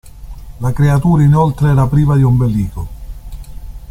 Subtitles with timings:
[0.61, 2.87] La creatura inoltre era priva di ombelico.